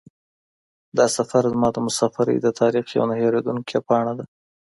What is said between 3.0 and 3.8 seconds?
نه هېرېدونکې